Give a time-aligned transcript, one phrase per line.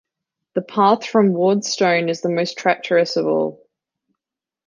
[0.55, 3.63] The path from Ward's Stone is the most treacherous of all.